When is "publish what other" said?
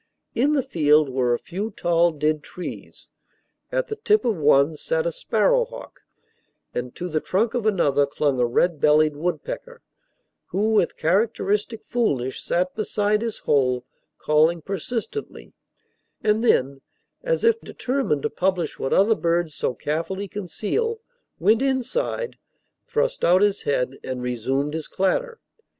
18.31-19.13